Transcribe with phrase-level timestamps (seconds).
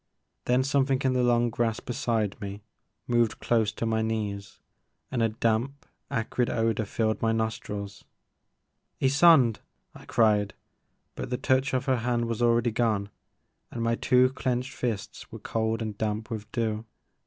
[0.45, 2.63] Then something in the long grass beside me
[3.05, 4.59] moved close to my knees
[5.11, 8.03] and a damp acrid odor filled my nostrils."
[8.99, 9.59] Ysonde!
[9.77, 10.55] *' I cried,
[11.13, 13.11] but the touch of her hand was already gone
[13.69, 16.83] and my two clenched fists were cold and damp with dew.